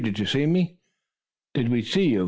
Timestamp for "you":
0.17-0.25, 2.09-2.19